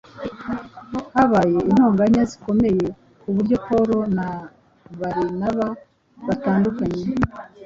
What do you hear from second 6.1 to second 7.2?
batandukanye.